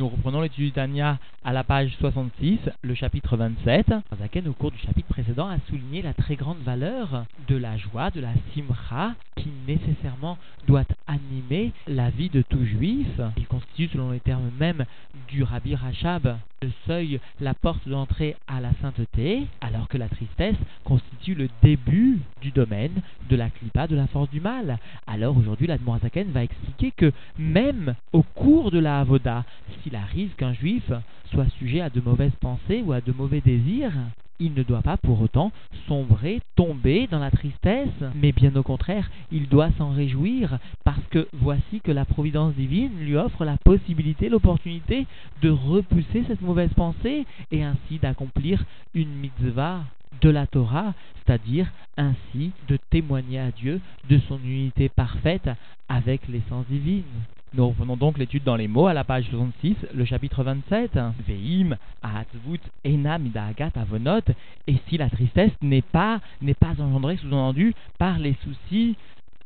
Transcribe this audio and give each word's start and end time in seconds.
Nous 0.00 0.08
reprenons 0.08 0.40
l'étude 0.40 0.72
du 0.72 1.18
à 1.44 1.52
la 1.52 1.62
page 1.62 1.94
66, 2.00 2.58
le 2.80 2.94
chapitre 2.94 3.36
27. 3.36 3.92
Zaken, 4.18 4.48
au 4.48 4.54
cours 4.54 4.70
du 4.70 4.78
chapitre 4.78 5.08
précédent, 5.10 5.46
a 5.46 5.58
souligné 5.68 6.00
la 6.00 6.14
très 6.14 6.36
grande 6.36 6.56
valeur 6.64 7.26
de 7.48 7.56
la 7.56 7.76
joie, 7.76 8.10
de 8.10 8.22
la 8.22 8.32
simcha, 8.54 9.14
qui 9.36 9.50
nécessairement 9.68 10.38
doit 10.66 10.86
animer 11.06 11.72
la 11.86 12.08
vie 12.08 12.30
de 12.30 12.40
tout 12.40 12.64
juif. 12.64 13.08
Il 13.36 13.46
constitue, 13.46 13.88
selon 13.88 14.10
les 14.12 14.20
termes 14.20 14.50
mêmes 14.58 14.86
du 15.28 15.42
Rabbi 15.42 15.74
Rachab, 15.74 16.38
le 16.62 16.70
seuil, 16.86 17.20
la 17.40 17.54
porte 17.54 17.88
d'entrée 17.88 18.36
à 18.46 18.60
la 18.60 18.72
sainteté, 18.82 19.46
alors 19.62 19.88
que 19.88 19.96
la 19.96 20.08
tristesse 20.08 20.56
constitue 20.84 21.34
le 21.34 21.48
début 21.62 22.18
du 22.42 22.50
domaine 22.50 23.00
de 23.30 23.36
la 23.36 23.48
clipa, 23.48 23.86
de 23.86 23.96
la 23.96 24.06
force 24.06 24.28
du 24.28 24.42
mal. 24.42 24.78
Alors 25.06 25.36
aujourd'hui, 25.38 25.66
la 25.66 25.78
Zaken 26.02 26.30
va 26.32 26.44
expliquer 26.44 26.90
que 26.90 27.12
même 27.38 27.94
au 28.12 28.22
cours 28.22 28.70
de 28.70 28.78
la 28.78 29.00
Avoda, 29.00 29.44
s'il 29.82 29.96
arrive 29.96 30.34
qu'un 30.34 30.52
juif 30.52 30.92
soit 31.32 31.48
sujet 31.58 31.80
à 31.80 31.88
de 31.88 32.02
mauvaises 32.02 32.36
pensées 32.40 32.82
ou 32.84 32.92
à 32.92 33.00
de 33.00 33.12
mauvais 33.12 33.40
désirs, 33.40 33.92
il 34.40 34.54
ne 34.54 34.62
doit 34.62 34.82
pas 34.82 34.96
pour 34.96 35.20
autant 35.20 35.52
sombrer, 35.86 36.40
tomber 36.56 37.06
dans 37.06 37.18
la 37.18 37.30
tristesse, 37.30 37.88
mais 38.14 38.32
bien 38.32 38.54
au 38.56 38.62
contraire, 38.62 39.10
il 39.30 39.48
doit 39.48 39.70
s'en 39.78 39.90
réjouir 39.90 40.58
parce 40.84 41.06
que 41.10 41.28
voici 41.32 41.80
que 41.80 41.92
la 41.92 42.04
providence 42.04 42.54
divine 42.54 42.98
lui 43.00 43.16
offre 43.16 43.44
la 43.44 43.58
possibilité, 43.58 44.28
l'opportunité 44.28 45.06
de 45.42 45.50
repousser 45.50 46.24
cette 46.26 46.42
mauvaise 46.42 46.72
pensée 46.74 47.26
et 47.52 47.62
ainsi 47.62 47.98
d'accomplir 48.00 48.64
une 48.94 49.12
mitzvah 49.12 49.82
de 50.20 50.30
la 50.30 50.46
Torah, 50.46 50.94
c'est-à-dire 51.16 51.70
ainsi 51.96 52.52
de 52.68 52.78
témoigner 52.90 53.38
à 53.38 53.50
Dieu 53.50 53.80
de 54.08 54.18
son 54.28 54.38
unité 54.42 54.88
parfaite 54.88 55.48
avec 55.88 56.26
l'essence 56.28 56.66
divine. 56.66 57.04
Nous 57.52 57.66
reprenons 57.66 57.96
donc 57.96 58.16
l'étude 58.16 58.44
dans 58.44 58.54
les 58.54 58.68
mots 58.68 58.86
à 58.86 58.94
la 58.94 59.02
page 59.02 59.24
66, 59.28 59.74
le 59.92 60.04
chapitre 60.04 60.44
27. 60.44 60.92
Veim, 61.26 61.76
Ahatzvut, 62.00 62.60
Enam, 62.86 63.28
Avonot. 63.74 64.20
Et 64.68 64.76
si 64.88 64.96
la 64.96 65.10
tristesse 65.10 65.50
n'est 65.60 65.82
pas, 65.82 66.20
n'est 66.42 66.54
pas 66.54 66.80
engendrée, 66.80 67.16
sous-entendu, 67.16 67.74
par 67.98 68.20
les 68.20 68.36
soucis 68.44 68.94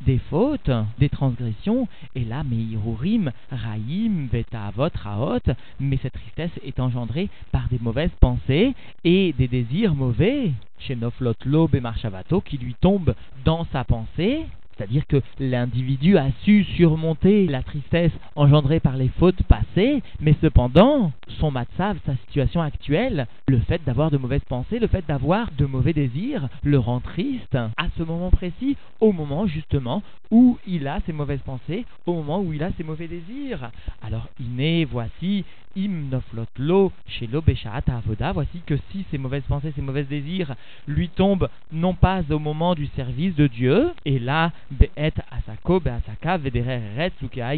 des 0.04 0.18
fautes, 0.18 0.70
des 0.98 1.08
transgressions, 1.08 1.88
et 2.14 2.24
là, 2.24 2.44
Meirurim, 2.44 3.32
Raïm, 3.50 4.28
Avot, 4.52 4.90
Raot, 5.02 5.54
mais 5.80 5.98
cette 6.02 6.12
tristesse 6.12 6.50
est 6.62 6.80
engendrée 6.80 7.30
par 7.52 7.68
des 7.70 7.78
mauvaises 7.80 8.14
pensées 8.20 8.74
et 9.04 9.32
des 9.38 9.48
désirs 9.48 9.94
mauvais, 9.94 10.52
chez 10.78 10.94
Noflot 10.94 11.32
Lob 11.46 11.74
et 11.74 11.80
Marshavato, 11.80 12.42
qui 12.42 12.58
lui 12.58 12.74
tombent 12.74 13.14
dans 13.46 13.64
sa 13.72 13.82
pensée, 13.84 14.44
c'est-à-dire 14.76 15.06
que 15.06 15.20
l'individu 15.38 16.18
a 16.18 16.26
su 16.42 16.64
surmonter 16.64 17.46
la 17.46 17.62
tristesse 17.62 18.12
engendrée 18.36 18.80
par 18.80 18.96
les 18.96 19.08
fautes 19.08 19.42
passées, 19.44 20.02
mais 20.20 20.34
cependant, 20.40 21.12
son 21.40 21.50
matzav, 21.50 21.96
sa 22.06 22.16
situation 22.16 22.60
actuelle, 22.60 23.26
le 23.48 23.58
fait 23.60 23.82
d'avoir 23.84 24.10
de 24.10 24.16
mauvaises 24.16 24.44
pensées, 24.48 24.78
le 24.78 24.86
fait 24.86 25.06
d'avoir 25.06 25.50
de 25.56 25.66
mauvais 25.66 25.92
désirs, 25.92 26.48
le 26.62 26.78
rend 26.78 27.00
triste 27.00 27.54
à 27.54 27.86
ce 27.96 28.02
moment 28.02 28.30
précis, 28.30 28.76
au 29.00 29.12
moment 29.12 29.46
justement 29.46 30.02
où 30.30 30.58
il 30.66 30.88
a 30.88 31.00
ses 31.06 31.12
mauvaises 31.12 31.42
pensées, 31.44 31.84
au 32.06 32.14
moment 32.14 32.40
où 32.40 32.52
il 32.52 32.62
a 32.62 32.70
ses 32.76 32.84
mauvais 32.84 33.08
désirs. 33.08 33.70
Alors, 34.02 34.28
iné, 34.40 34.84
voici, 34.84 35.44
im 35.76 36.10
lo 36.58 36.92
chez 37.06 37.28
avoda, 37.86 38.32
voici 38.32 38.60
que 38.66 38.76
si 38.90 39.04
ces 39.10 39.18
mauvaises 39.18 39.42
pensées, 39.44 39.72
ces 39.74 39.82
mauvais 39.82 40.04
désirs 40.04 40.54
lui 40.86 41.08
tombent 41.08 41.48
non 41.72 41.94
pas 41.94 42.22
au 42.30 42.38
moment 42.38 42.74
du 42.74 42.86
service 42.96 43.34
de 43.34 43.46
Dieu, 43.46 43.90
et 44.04 44.18
là, 44.18 44.52
asako 45.30 45.80
be'asaka 45.80 46.38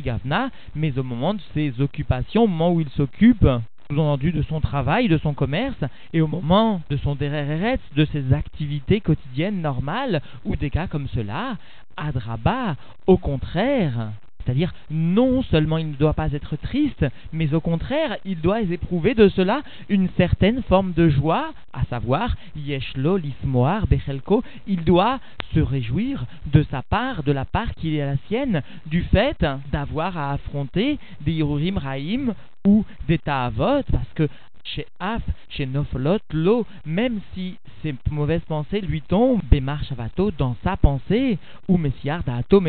gavna, 0.00 0.50
mais 0.74 0.98
au 0.98 1.02
moment 1.02 1.34
de 1.34 1.40
ses 1.54 1.80
occupations, 1.80 2.44
au 2.44 2.48
moment 2.48 2.72
où 2.72 2.80
il 2.80 2.88
s'occupe 2.90 3.46
sous-entendu 3.88 4.32
de 4.32 4.42
son 4.42 4.60
travail, 4.60 5.08
de 5.08 5.18
son 5.18 5.34
commerce, 5.34 5.78
et 6.12 6.20
au 6.20 6.26
moment 6.26 6.80
de 6.90 6.96
son 6.96 7.14
dereret, 7.14 7.78
de 7.94 8.04
ses 8.06 8.32
activités 8.32 9.00
quotidiennes 9.00 9.60
normales, 9.60 10.22
ou 10.44 10.56
des 10.56 10.70
cas 10.70 10.88
comme 10.88 11.08
cela, 11.08 11.56
Adraba, 11.96 12.76
au 13.06 13.16
contraire, 13.16 14.10
c'est-à-dire, 14.46 14.72
non 14.90 15.42
seulement 15.42 15.78
il 15.78 15.90
ne 15.90 15.96
doit 15.96 16.14
pas 16.14 16.32
être 16.32 16.56
triste, 16.56 17.04
mais 17.32 17.52
au 17.52 17.60
contraire, 17.60 18.16
il 18.24 18.40
doit 18.40 18.60
éprouver 18.60 19.14
de 19.14 19.28
cela 19.28 19.62
une 19.88 20.08
certaine 20.16 20.62
forme 20.62 20.92
de 20.92 21.08
joie, 21.08 21.52
à 21.72 21.84
savoir, 21.86 22.36
Yeshlo, 22.54 23.16
Lismoar, 23.16 23.86
Bechelko, 23.88 24.44
il 24.68 24.84
doit 24.84 25.18
se 25.52 25.60
réjouir 25.60 26.26
de 26.52 26.64
sa 26.70 26.82
part, 26.82 27.24
de 27.24 27.32
la 27.32 27.44
part 27.44 27.74
qui 27.74 27.96
est 27.96 28.06
la 28.06 28.16
sienne, 28.28 28.62
du 28.86 29.02
fait 29.02 29.44
d'avoir 29.72 30.16
à 30.16 30.32
affronter 30.32 30.98
des 31.22 31.32
Yerurim 31.32 31.78
Raïm 31.78 32.34
ou 32.64 32.84
des 33.08 33.18
Ta'avot, 33.18 33.82
parce 33.90 34.12
que 34.14 34.28
chez 34.74 34.86
Af, 35.00 35.22
chez 35.48 35.66
Noflot, 35.66 36.18
l'eau, 36.32 36.66
même 36.84 37.20
si 37.34 37.56
ces 37.82 37.94
mauvaises 38.10 38.44
pensées 38.48 38.80
lui 38.80 39.02
tombent, 39.02 39.40
Bémar 39.50 39.84
Shavato, 39.84 40.30
dans 40.30 40.56
sa 40.64 40.76
pensée, 40.76 41.38
ou 41.68 41.76
Messiar 41.76 42.22
Da'ato 42.24 42.62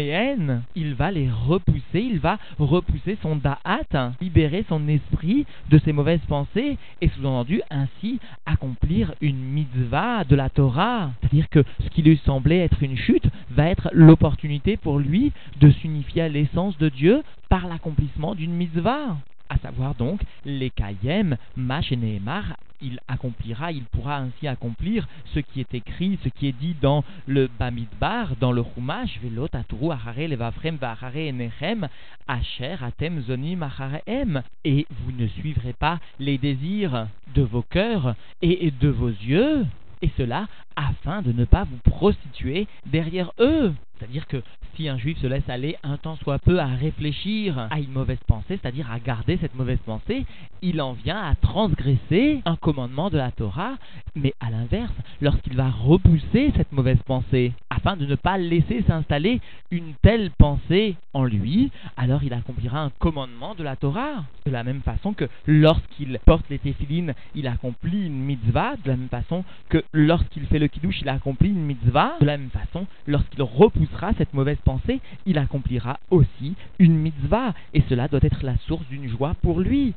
il 0.76 0.94
va 0.94 1.12
les 1.12 1.30
repousser, 1.30 2.00
il 2.00 2.20
va 2.20 2.38
repousser 2.60 3.18
son 3.22 3.36
Da'at, 3.36 4.14
libérer 4.22 4.66
son 4.70 4.88
esprit 4.88 5.46
de 5.70 5.80
ces 5.80 5.94
mauvaises 5.94 6.26
pensées, 6.28 6.78
et 7.02 7.10
sous-entendu 7.10 7.62
ainsi 7.70 8.20
accomplir 8.46 9.14
une 9.22 9.40
mitzvah 9.40 10.24
de 10.24 10.36
la 10.36 10.50
Torah. 10.50 11.12
C'est-à-dire 11.22 11.50
que 11.50 11.64
ce 11.84 11.90
qui 11.90 12.02
lui 12.02 12.18
semblait 12.26 12.60
être 12.60 12.84
une 12.84 12.98
chute 12.98 13.28
va 13.52 13.68
être 13.68 13.90
l'opportunité 13.94 14.78
pour 14.78 15.00
lui 15.00 15.32
de 15.60 15.72
s'unifier 15.72 16.24
à 16.24 16.30
l'essence 16.30 16.78
de 16.78 16.90
Dieu 16.90 17.24
par 17.50 17.68
l'accomplissement 17.68 18.36
d'une 18.36 18.54
mitzvah 18.54 19.18
à 19.50 19.58
savoir 19.58 19.96
donc 19.96 20.22
les 20.46 20.70
Kayem, 20.70 21.38
Mash 21.56 21.92
et 21.92 21.96
Nehemar, 21.96 22.58
il 22.82 23.00
accomplira, 23.08 23.72
il 23.72 23.84
pourra 23.86 24.18
ainsi 24.18 24.48
accomplir 24.48 25.08
ce 25.34 25.40
qui 25.40 25.60
est 25.60 25.74
écrit, 25.74 26.20
ce 26.24 26.30
qui 26.30 26.48
est 26.48 26.60
dit 26.60 26.76
dans 26.80 27.04
le 27.26 27.50
Bamidbar, 27.60 28.36
dans 28.40 28.52
le 28.52 28.64
Chumash, 28.64 29.20
Velot, 29.22 29.48
Aturu, 29.54 29.92
Ahare, 29.92 30.28
Levafrem, 30.28 30.76
Vahare, 30.76 31.34
Nechem, 31.34 31.88
Asher, 32.28 32.76
Atem, 32.82 33.22
Zonim, 33.22 33.64
Achareem. 33.64 34.44
Et 34.64 34.86
vous 34.90 35.12
ne 35.12 35.28
suivrez 35.28 35.74
pas 35.74 36.00
les 36.20 36.38
désirs 36.38 37.08
de 37.34 37.42
vos 37.42 37.64
cœurs 37.64 38.16
et 38.42 38.72
de 38.72 38.90
vos 38.90 39.10
yeux, 39.10 39.66
et 40.02 40.10
cela 40.18 40.48
afin 40.76 41.22
de 41.22 41.32
ne 41.32 41.46
pas 41.46 41.64
vous 41.64 41.78
prostituer 41.92 42.68
derrière 42.86 43.32
eux. 43.40 43.74
C'est-à-dire 43.98 44.28
que 44.28 44.44
si 44.76 44.88
un 44.88 44.98
juif 44.98 45.18
se 45.20 45.28
laisse 45.28 45.50
aller 45.50 45.76
un 45.82 45.98
temps 45.98 46.18
soit 46.18 46.38
peu 46.38 46.60
à 46.60 46.68
réfléchir 46.68 47.68
à 47.72 47.80
une 47.80 47.92
mauvaise 47.92 48.20
pensée, 48.28 48.60
c'est-à-dire 48.62 48.92
à 48.92 49.00
garder 49.00 49.38
cette 49.42 49.56
mauvaise 49.56 49.80
pensée, 49.80 50.26
il 50.62 50.82
en 50.82 50.94
vient 50.94 51.20
à 51.20 51.34
transgresser 51.36 52.42
un 52.46 52.56
commandement 52.56 53.10
de 53.10 53.18
la 53.18 53.32
Torah, 53.32 53.74
mais 54.16 54.34
à 54.40 54.52
l'inverse, 54.52 54.94
lorsqu'il 55.20 55.56
va 55.56 55.70
repousser 55.70 56.54
cette 56.56 56.72
mauvaise 56.72 57.02
pensée, 57.06 57.54
afin 57.78 57.96
de 57.96 58.08
ne 58.08 58.16
pas 58.16 58.40
laisser 58.40 58.84
s'installer 58.88 59.40
une 59.70 59.94
telle 60.02 60.32
pensée 60.32 60.96
en 61.14 61.26
lui, 61.26 61.72
alors 61.96 62.24
il 62.24 62.34
accomplira 62.34 62.82
un 62.82 62.90
commandement 62.98 63.54
de 63.54 63.64
la 63.64 63.76
Torah. 63.76 64.24
De 64.48 64.52
la 64.52 64.64
même 64.64 64.82
façon 64.82 65.14
que 65.14 65.26
lorsqu'il 65.46 66.18
porte 66.26 66.50
les 66.50 66.58
téphilines, 66.58 67.14
il 67.36 67.48
accomplit 67.48 68.08
une 68.08 68.18
mitzvah, 68.18 68.76
de 68.84 68.90
la 68.90 68.98
même 68.98 69.10
façon 69.10 69.44
que 69.70 69.84
lorsqu'il 69.94 70.48
fait 70.48 70.58
le 70.58 70.68
kiddush, 70.68 71.02
il 71.02 71.10
accomplit 71.10 71.50
une 71.50 71.66
mitzvah, 71.66 72.16
de 72.20 72.26
la 72.26 72.38
même 72.38 72.50
façon, 72.50 72.88
lorsqu'il 73.06 73.44
repousse 73.44 73.88
cette 74.18 74.34
mauvaise 74.34 74.58
pensée, 74.64 75.00
il 75.26 75.38
accomplira 75.38 76.00
aussi 76.10 76.56
une 76.80 76.98
mitzvah, 76.98 77.54
et 77.74 77.84
cela 77.90 78.08
doit 78.08 78.20
être 78.24 78.44
la 78.44 78.58
source 78.68 78.86
d'une 78.88 79.08
joie 79.08 79.36
pour 79.42 79.60
lui. 79.60 79.94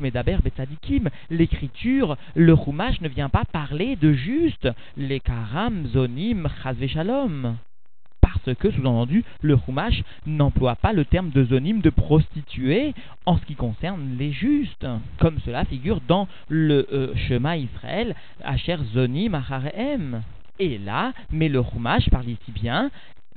medaber 0.00 0.38
L'écriture, 1.30 2.16
le 2.34 2.56
chumash 2.56 3.00
ne 3.00 3.08
vient 3.08 3.28
pas 3.28 3.44
parler 3.44 3.96
de 3.96 4.12
juste, 4.12 4.68
les 4.96 5.20
karam 5.20 5.86
zonim 5.88 6.39
parce 8.20 8.56
que, 8.56 8.70
sous-entendu, 8.70 9.24
le 9.42 9.56
Chumash 9.56 10.02
n'emploie 10.26 10.76
pas 10.76 10.92
le 10.92 11.04
terme 11.04 11.30
de 11.30 11.44
zonim 11.44 11.80
de 11.80 11.90
prostituée 11.90 12.94
en 13.26 13.36
ce 13.36 13.44
qui 13.44 13.54
concerne 13.54 14.16
les 14.18 14.32
justes, 14.32 14.86
comme 15.18 15.38
cela 15.44 15.64
figure 15.64 16.00
dans 16.06 16.28
le 16.48 16.86
euh, 16.92 17.14
Shema 17.16 17.56
Israël, 17.56 18.14
Asher 18.42 18.76
Zonim 18.94 19.34
Achareem. 19.34 20.22
Et 20.58 20.78
là, 20.78 21.12
mais 21.30 21.48
le 21.48 21.62
Chumash 21.62 22.08
parle 22.10 22.28
ici 22.28 22.52
bien, 22.52 22.90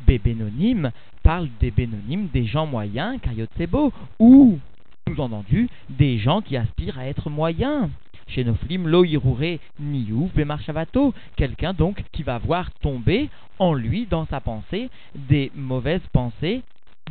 Bébénonyme 0.05 0.91
parle 1.23 1.47
des 1.59 1.71
bénonymes, 1.71 2.27
des 2.33 2.45
gens 2.45 2.65
moyens, 2.65 3.19
Kayotsebo, 3.21 3.93
ou, 4.19 4.59
sous-entendu, 5.07 5.69
des 5.89 6.17
gens 6.17 6.41
qui 6.41 6.57
aspirent 6.57 6.99
à 6.99 7.07
être 7.07 7.29
moyens. 7.29 7.89
Chez 8.27 8.43
Noflim, 8.43 8.87
lo 8.87 9.03
irure 9.03 9.59
niouf 9.79 10.33
bemarchavato, 10.33 11.13
quelqu'un 11.35 11.73
donc 11.73 12.03
qui 12.11 12.23
va 12.23 12.37
voir 12.37 12.71
tomber 12.81 13.29
en 13.59 13.73
lui, 13.73 14.05
dans 14.05 14.25
sa 14.25 14.41
pensée, 14.41 14.89
des 15.15 15.51
mauvaises 15.55 16.07
pensées 16.11 16.63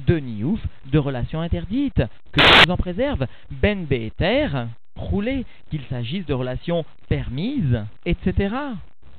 de 0.06 0.19
niouf, 0.19 0.61
de 0.87 0.99
relations 0.99 1.41
interdites, 1.41 2.03
que 2.32 2.41
Dieu 2.41 2.64
nous 2.67 2.73
en 2.73 2.76
préserve, 2.76 3.26
ben 3.50 3.85
be'eter, 3.85 4.49
rouler, 4.97 5.44
qu'il 5.70 5.82
s'agisse 5.91 6.26
de 6.26 6.35
relations 6.35 6.85
permises, 7.09 7.85
etc. 8.06 8.55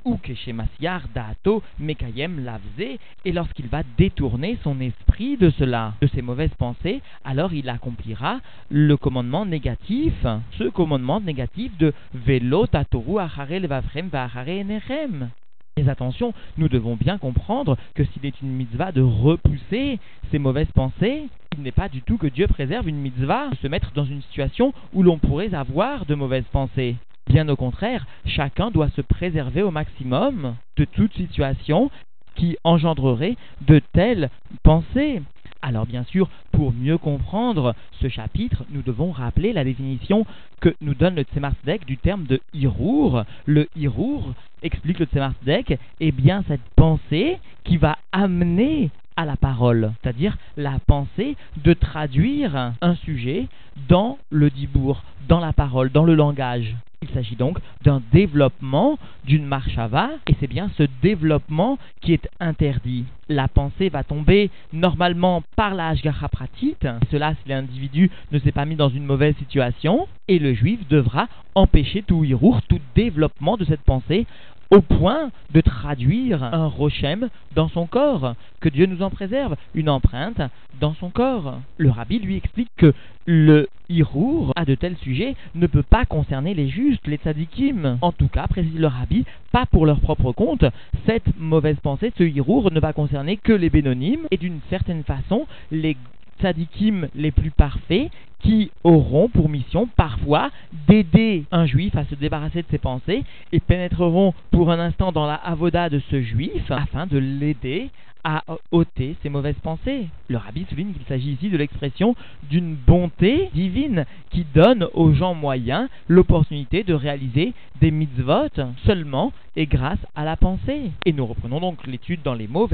ou 0.05 0.17
Keshemasiar 0.17 1.03
Dato 1.13 1.63
Mekayem 1.79 2.43
Lavze, 2.43 2.97
et 3.25 3.31
lorsqu'il 3.31 3.67
va 3.67 3.83
détourner 3.97 4.57
son 4.63 4.79
esprit 4.79 5.37
de 5.37 5.49
cela, 5.51 5.93
de 6.01 6.07
ses 6.07 6.21
mauvaises 6.21 6.53
pensées, 6.57 7.01
alors 7.23 7.53
il 7.53 7.69
accomplira 7.69 8.39
le 8.69 8.97
commandement 8.97 9.45
négatif, 9.45 10.13
ce 10.57 10.65
commandement 10.65 11.21
négatif 11.21 11.75
de 11.77 11.93
Velo 12.13 12.67
Tatoru 12.67 13.19
Achare 13.19 13.59
Levavrem 13.59 14.07
Vachare 14.07 14.49
Enerem. 14.49 15.29
Mais 15.77 15.89
attention, 15.89 16.33
nous 16.57 16.69
devons 16.69 16.95
bien 16.95 17.17
comprendre 17.17 17.77
que 17.95 18.03
s'il 18.03 18.25
est 18.27 18.41
une 18.41 18.51
mitzvah 18.51 18.91
de 18.91 19.01
repousser 19.01 19.99
ces 20.29 20.37
mauvaises 20.37 20.71
pensées, 20.71 21.29
il 21.57 21.63
n'est 21.63 21.71
pas 21.71 21.89
du 21.89 22.03
tout 22.03 22.17
que 22.17 22.27
Dieu 22.27 22.47
préserve 22.47 22.87
une 22.87 22.97
mitzvah 22.97 23.49
de 23.49 23.55
se 23.55 23.67
mettre 23.67 23.91
dans 23.93 24.05
une 24.05 24.21
situation 24.21 24.73
où 24.93 25.01
l'on 25.01 25.17
pourrait 25.17 25.55
avoir 25.55 26.05
de 26.05 26.13
mauvaises 26.13 26.45
pensées. 26.51 26.95
Bien 27.27 27.47
au 27.49 27.55
contraire, 27.55 28.05
chacun 28.25 28.69
doit 28.69 28.89
se 28.89 29.01
préserver 29.01 29.61
au 29.61 29.71
maximum 29.71 30.55
de 30.77 30.85
toute 30.85 31.13
situation 31.13 31.89
qui 32.35 32.57
engendrerait 32.63 33.37
de 33.61 33.79
telles 33.93 34.29
pensées. 34.63 35.21
Alors 35.61 35.85
bien 35.85 36.03
sûr, 36.03 36.29
pour 36.51 36.73
mieux 36.73 36.97
comprendre 36.97 37.73
ce 38.01 38.09
chapitre, 38.09 38.65
nous 38.69 38.81
devons 38.81 39.11
rappeler 39.11 39.53
la 39.53 39.63
définition 39.63 40.25
que 40.59 40.75
nous 40.81 40.93
donne 40.93 41.15
le 41.15 41.23
Tzemar 41.23 41.53
du 41.87 41.97
terme 41.97 42.25
de 42.25 42.41
Hirour. 42.53 43.23
Le 43.45 43.69
Hirour, 43.75 44.33
explique 44.61 44.99
le 44.99 45.05
Tzemar 45.05 45.33
est 45.47 46.11
bien 46.11 46.43
cette 46.49 46.67
pensée 46.75 47.39
qui 47.63 47.77
va 47.77 47.97
amener 48.11 48.91
à 49.15 49.25
la 49.25 49.37
parole, 49.37 49.93
c'est-à-dire 50.01 50.37
la 50.57 50.79
pensée 50.85 51.37
de 51.63 51.73
traduire 51.73 52.73
un 52.81 52.95
sujet 52.95 53.47
dans 53.87 54.17
le 54.29 54.49
dibour, 54.49 55.03
dans 55.29 55.39
la 55.39 55.53
parole, 55.53 55.91
dans 55.91 56.03
le 56.03 56.15
langage. 56.15 56.75
Il 57.03 57.09
s'agit 57.13 57.35
donc 57.35 57.57
d'un 57.83 58.01
développement 58.13 58.97
d'une 59.25 59.45
marchava, 59.45 60.09
et 60.25 60.35
c'est 60.39 60.47
bien 60.47 60.71
ce 60.77 60.83
développement 61.01 61.77
qui 61.99 62.13
est 62.13 62.29
interdit. 62.39 63.03
La 63.27 63.49
pensée 63.49 63.89
va 63.89 64.05
tomber 64.05 64.49
normalement 64.71 65.43
par 65.57 65.75
la 65.75 65.89
Hashgacha 65.89 66.29
pratique, 66.29 66.87
cela 67.11 67.33
si 67.33 67.49
l'individu 67.49 68.09
ne 68.31 68.39
s'est 68.39 68.53
pas 68.53 68.63
mis 68.63 68.77
dans 68.77 68.87
une 68.87 69.03
mauvaise 69.03 69.35
situation, 69.35 70.07
et 70.29 70.39
le 70.39 70.53
juif 70.53 70.87
devra 70.87 71.27
empêcher 71.55 72.03
tout 72.03 72.23
hirour, 72.23 72.61
tout 72.69 72.79
développement 72.95 73.57
de 73.57 73.65
cette 73.65 73.81
pensée 73.81 74.25
au 74.73 74.81
point 74.81 75.29
de 75.53 75.61
traduire 75.61 76.43
un 76.43 76.65
rochem 76.65 77.29
dans 77.53 77.69
son 77.69 77.85
corps. 77.85 78.33
Que 78.59 78.69
Dieu 78.69 78.87
nous 78.87 79.03
en 79.03 79.11
préserve, 79.11 79.55
une 79.75 79.87
empreinte 79.87 80.41
dans 80.81 80.95
son 80.95 81.11
corps. 81.11 81.59
Le 81.77 81.91
rabbi 81.91 82.17
lui 82.17 82.37
explique 82.37 82.71
que 82.77 82.93
le 83.27 83.69
hirour 83.87 84.51
à 84.55 84.65
de 84.65 84.73
tels 84.73 84.97
sujets 84.97 85.35
ne 85.53 85.67
peut 85.67 85.83
pas 85.83 86.05
concerner 86.05 86.55
les 86.55 86.69
justes, 86.69 87.05
les 87.05 87.17
tzadikim. 87.17 87.99
En 88.01 88.11
tout 88.11 88.27
cas, 88.27 88.47
précise 88.47 88.79
le 88.79 88.87
rabbi, 88.87 89.25
pas 89.51 89.67
pour 89.67 89.85
leur 89.85 89.99
propre 89.99 90.31
compte. 90.31 90.65
Cette 91.05 91.37
mauvaise 91.37 91.77
pensée, 91.83 92.11
ce 92.17 92.23
hirour 92.23 92.71
ne 92.71 92.79
va 92.79 92.93
concerner 92.93 93.37
que 93.37 93.53
les 93.53 93.69
bénonymes 93.69 94.27
et 94.31 94.37
d'une 94.37 94.59
certaine 94.71 95.03
façon 95.03 95.45
les 95.71 95.97
tzadikim 96.39 97.07
les 97.15 97.31
plus 97.31 97.51
parfaits 97.51 98.09
qui 98.39 98.71
auront 98.83 99.29
pour 99.29 99.49
mission 99.49 99.87
parfois 99.87 100.49
d'aider 100.87 101.45
un 101.51 101.65
juif 101.65 101.95
à 101.95 102.05
se 102.05 102.15
débarrasser 102.15 102.61
de 102.61 102.67
ses 102.69 102.77
pensées 102.77 103.23
et 103.51 103.59
pénétreront 103.59 104.33
pour 104.51 104.69
un 104.71 104.79
instant 104.79 105.11
dans 105.11 105.25
la 105.25 105.35
avoda 105.35 105.89
de 105.89 105.99
ce 106.11 106.21
juif 106.21 106.69
afin 106.69 107.07
de 107.07 107.17
l'aider 107.17 107.89
à 108.23 108.43
ôter 108.71 109.15
ses 109.21 109.29
mauvaises 109.29 109.59
pensées. 109.61 110.07
Le 110.29 110.37
rabbi 110.37 110.65
souligne 110.69 110.93
qu'il 110.93 111.05
s'agit 111.05 111.33
ici 111.33 111.49
de 111.49 111.57
l'expression 111.57 112.15
d'une 112.49 112.75
bonté 112.75 113.49
divine 113.53 114.05
qui 114.29 114.45
donne 114.53 114.87
aux 114.93 115.13
gens 115.13 115.33
moyens 115.33 115.89
l'opportunité 116.07 116.83
de 116.83 116.93
réaliser 116.93 117.53
des 117.81 117.91
mitzvot 117.91 118.49
seulement 118.85 119.33
et 119.55 119.67
grâce 119.67 119.99
à 120.15 120.23
la 120.23 120.37
pensée. 120.37 120.91
Et 121.05 121.13
nous 121.13 121.25
reprenons 121.25 121.59
donc 121.59 121.85
l'étude 121.85 122.21
dans 122.23 122.33
les 122.33 122.47
mots 122.47 122.69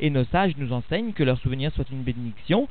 et 0.00 0.10
nos 0.10 0.24
sages 0.24 0.56
nous 0.56 0.72
enseignent 0.72 1.12
que 1.12 1.22
leur 1.22 1.38
souvenir 1.38 1.72
soit 1.72 1.90
une 1.90 2.02
bénédiction 2.02 2.68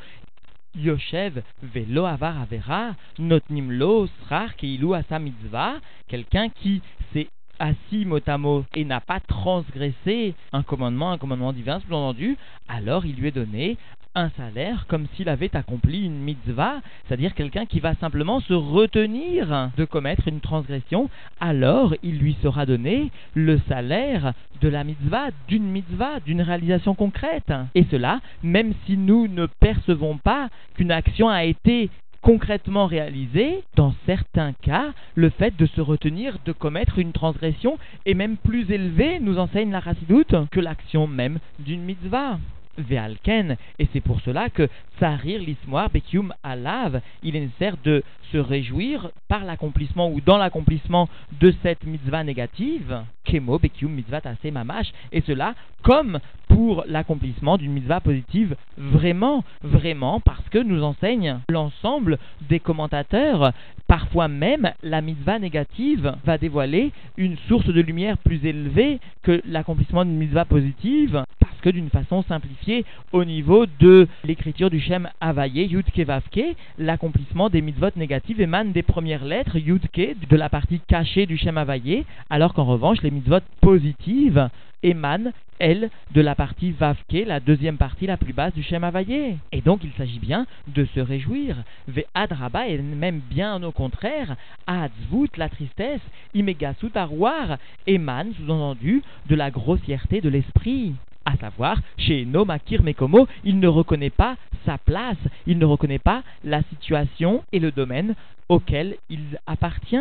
Yoshev 0.77 1.41
velo 1.61 2.05
avar 2.05 2.41
avera, 2.41 2.95
notnim 3.17 3.71
lo 3.71 4.07
srar 4.07 4.55
keilu 4.55 4.93
asa 4.93 5.19
mitzvah, 5.19 5.79
quelqu'un 6.07 6.49
qui 6.49 6.81
s'est 7.13 7.29
assis 7.59 8.05
mot 8.05 8.19
à 8.25 8.37
mot 8.37 8.65
et 8.75 8.85
n'a 8.85 9.01
pas 9.01 9.19
transgressé 9.19 10.35
un 10.53 10.63
commandement, 10.63 11.11
un 11.11 11.17
commandement 11.17 11.53
divin, 11.53 11.79
sous-entendu, 11.81 12.37
alors 12.67 13.05
il 13.05 13.15
lui 13.15 13.27
est 13.29 13.31
donné 13.31 13.77
un 14.15 14.29
salaire 14.37 14.85
comme 14.87 15.07
s'il 15.15 15.29
avait 15.29 15.55
accompli 15.55 16.05
une 16.05 16.21
mitzvah, 16.21 16.81
c'est-à-dire 17.05 17.35
quelqu'un 17.35 17.65
qui 17.65 17.81
va 17.81 17.95
simplement 17.95 18.39
se 18.39 18.53
retenir 18.53 19.71
de 19.77 19.85
commettre 19.85 20.27
une 20.27 20.39
transgression, 20.39 21.09
alors 21.39 21.93
il 22.01 22.17
lui 22.17 22.37
sera 22.41 22.65
donné 22.65 23.11
le 23.33 23.59
salaire 23.67 24.33
de 24.61 24.69
la 24.69 24.83
mitzvah, 24.83 25.27
d'une 25.49 25.65
mitzvah, 25.69 26.21
d'une 26.21 26.41
réalisation 26.41 26.95
concrète. 26.95 27.51
Et 27.75 27.85
cela, 27.91 28.21
même 28.41 28.73
si 28.85 28.97
nous 28.97 29.27
ne 29.27 29.47
percevons 29.47 30.17
pas 30.17 30.49
qu'une 30.75 30.91
action 30.91 31.27
a 31.27 31.43
été 31.43 31.89
concrètement 32.25 32.87
réalisée, 32.87 33.63
dans 33.75 33.93
certains 34.07 34.53
cas, 34.53 34.93
le 35.13 35.29
fait 35.29 35.55
de 35.55 35.67
se 35.67 35.79
retenir 35.79 36.39
de 36.43 36.53
commettre 36.53 36.97
une 36.97 37.11
transgression 37.11 37.77
est 38.07 38.15
même 38.15 38.35
plus 38.37 38.71
élevé, 38.71 39.19
nous 39.19 39.37
enseigne 39.37 39.71
la 39.71 39.79
Rassidoute, 39.79 40.33
que 40.49 40.59
l'action 40.59 41.05
même 41.05 41.37
d'une 41.59 41.83
mitzvah. 41.83 42.39
Ve'alken, 42.77 43.57
et 43.79 43.87
c'est 43.93 44.01
pour 44.01 44.21
cela 44.21 44.49
que 44.49 44.67
Tsarir 44.99 45.39
l'ismoir 45.39 45.89
Bekium 45.89 46.33
Alav, 46.43 47.01
il 47.23 47.35
est 47.35 47.41
nécessaire 47.41 47.75
de 47.83 48.03
se 48.31 48.37
réjouir 48.37 49.11
par 49.27 49.43
l'accomplissement 49.43 50.09
ou 50.09 50.21
dans 50.21 50.37
l'accomplissement 50.37 51.09
de 51.39 51.53
cette 51.63 51.85
mitzvah 51.85 52.23
négative, 52.23 53.03
Kemo 53.25 53.59
Bekium 53.59 53.91
Mitzvah 53.91 54.21
Tase 54.21 54.51
Mamash, 54.51 54.91
et 55.11 55.21
cela 55.21 55.53
comme 55.83 56.19
pour 56.47 56.83
l'accomplissement 56.87 57.57
d'une 57.57 57.73
mitzvah 57.73 57.99
positive, 57.99 58.55
vraiment, 58.77 59.43
vraiment, 59.61 60.19
parce 60.19 60.47
que 60.49 60.59
nous 60.59 60.83
enseigne 60.83 61.39
l'ensemble 61.49 62.17
des 62.49 62.59
commentateurs, 62.59 63.51
parfois 63.87 64.27
même 64.27 64.71
la 64.81 65.01
mitzvah 65.01 65.39
négative 65.39 66.15
va 66.23 66.37
dévoiler 66.37 66.91
une 67.17 67.37
source 67.47 67.67
de 67.67 67.81
lumière 67.81 68.17
plus 68.17 68.45
élevée 68.45 68.99
que 69.21 69.41
l'accomplissement 69.45 70.05
d'une 70.05 70.17
mitzvah 70.17 70.45
positive, 70.45 71.23
que 71.65 71.71
d'une 71.71 71.89
façon 71.89 72.21
simplifiée, 72.21 72.85
au 73.11 73.25
niveau 73.25 73.65
de 73.79 74.07
l'écriture 74.23 74.69
du 74.69 74.79
Shem 74.79 75.09
Havaye, 75.19 75.65
Yudke 75.65 76.01
Vavke, 76.01 76.55
l'accomplissement 76.77 77.49
des 77.49 77.61
mitzvot 77.61 77.89
négatives 77.95 78.39
émane 78.39 78.71
des 78.71 78.83
premières 78.83 79.25
lettres 79.25 79.57
Yudke, 79.57 80.15
de 80.29 80.35
la 80.35 80.47
partie 80.47 80.79
cachée 80.87 81.25
du 81.25 81.37
Shem 81.37 81.57
Havaye, 81.57 82.05
alors 82.29 82.53
qu'en 82.53 82.65
revanche, 82.65 83.01
les 83.01 83.09
mitzvot 83.09 83.39
positives 83.61 84.47
émane, 84.83 85.31
elle, 85.57 85.89
de 86.13 86.21
la 86.21 86.35
partie 86.35 86.69
Vavke, 86.69 87.25
la 87.25 87.39
deuxième 87.39 87.77
partie 87.77 88.05
la 88.05 88.17
plus 88.17 88.33
basse 88.33 88.53
du 88.53 88.61
Shem 88.61 88.83
Havaye. 88.83 89.39
Et 89.51 89.61
donc 89.61 89.83
il 89.83 89.91
s'agit 89.97 90.19
bien 90.19 90.45
de 90.67 90.85
se 90.93 90.99
réjouir. 90.99 91.63
Ve 91.87 92.03
Adraba, 92.13 92.67
et 92.67 92.77
même 92.77 93.21
bien 93.27 93.63
au 93.63 93.71
contraire, 93.71 94.35
Adzvut, 94.67 95.31
la 95.37 95.49
tristesse, 95.49 96.01
Imegasut 96.35 96.91
Arwar, 96.93 97.57
émane, 97.87 98.33
sous-entendu, 98.35 99.01
de 99.27 99.35
la 99.35 99.49
grossièreté 99.49 100.21
de 100.21 100.29
l'esprit 100.29 100.93
à 101.25 101.35
savoir, 101.37 101.79
chez 101.97 102.25
Nomakir 102.25 102.83
Mekomo, 102.83 103.27
il 103.43 103.59
ne 103.59 103.67
reconnaît 103.67 104.09
pas 104.09 104.35
sa 104.65 104.77
place, 104.77 105.17
il 105.47 105.57
ne 105.57 105.65
reconnaît 105.65 105.99
pas 105.99 106.23
la 106.43 106.61
situation 106.63 107.43
et 107.51 107.59
le 107.59 107.71
domaine 107.71 108.15
auquel 108.49 108.95
il 109.09 109.39
appartient. 109.47 109.97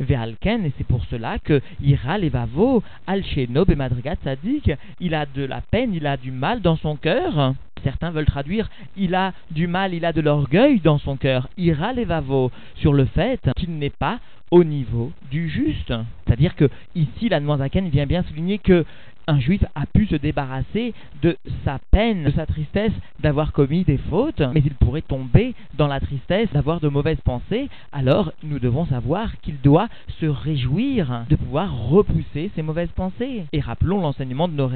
Ve'alken, 0.00 0.64
et 0.64 0.72
c'est 0.78 0.86
pour 0.86 1.04
cela 1.06 1.38
que 1.38 1.60
Ira 1.82 2.18
Levavo, 2.18 2.82
Al 3.06 3.22
et 3.36 3.76
Madrigat 3.76 4.16
Sadik, 4.22 4.70
il 5.00 5.14
a 5.14 5.26
de 5.26 5.44
la 5.44 5.60
peine, 5.60 5.94
il 5.94 6.06
a 6.06 6.16
du 6.16 6.30
mal 6.30 6.60
dans 6.60 6.76
son 6.76 6.96
cœur. 6.96 7.54
Certains 7.84 8.10
veulent 8.10 8.26
traduire 8.26 8.68
il 8.96 9.14
a 9.14 9.32
du 9.50 9.68
mal, 9.68 9.94
il 9.94 10.04
a 10.04 10.12
de 10.12 10.20
l'orgueil 10.20 10.80
dans 10.80 10.98
son 10.98 11.16
cœur. 11.16 11.48
Ira 11.56 11.92
Levavo, 11.92 12.50
sur 12.76 12.92
le 12.92 13.04
fait 13.04 13.40
qu'il 13.56 13.78
n'est 13.78 13.90
pas 13.90 14.18
au 14.50 14.64
niveau 14.64 15.12
du 15.30 15.48
juste. 15.48 15.92
C'est-à-dire 16.26 16.56
que 16.56 16.68
ici, 16.94 17.28
la 17.28 17.40
Zaken 17.40 17.88
vient 17.88 18.06
bien 18.06 18.22
souligner 18.22 18.58
que 18.58 18.84
un 19.28 19.38
juif 19.38 19.62
a 19.74 19.86
pu 19.86 20.06
se 20.06 20.16
débarrasser 20.16 20.94
de 21.22 21.36
sa 21.64 21.78
peine, 21.90 22.24
de 22.24 22.30
sa 22.30 22.46
tristesse 22.46 22.92
d'avoir 23.20 23.52
commis 23.52 23.84
des 23.84 23.98
fautes, 23.98 24.42
mais 24.54 24.62
il 24.64 24.74
pourrait 24.74 25.02
tomber 25.02 25.54
dans 25.76 25.86
la 25.86 26.00
tristesse 26.00 26.48
d'avoir 26.52 26.80
de 26.80 26.88
mauvaises 26.88 27.20
pensées, 27.20 27.68
alors 27.92 28.32
nous 28.42 28.58
devons 28.58 28.86
savoir 28.86 29.38
qu'il 29.42 29.60
doit 29.60 29.88
se 30.20 30.26
réjouir 30.26 31.24
de 31.28 31.36
pouvoir 31.36 31.88
repousser 31.88 32.50
ces 32.54 32.62
mauvaises 32.62 32.90
pensées. 32.96 33.44
Et 33.52 33.60
rappelons 33.60 34.00
l'enseignement 34.00 34.48
de 34.48 34.54
nos 34.54 34.68